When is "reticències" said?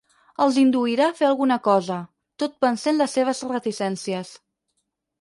3.55-4.37